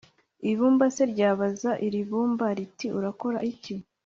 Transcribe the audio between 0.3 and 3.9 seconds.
ibumba se ryabaza uribumba, riti «urakora iki?»,